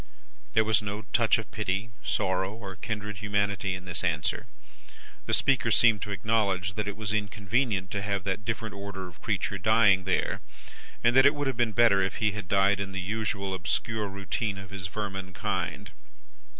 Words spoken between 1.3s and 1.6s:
of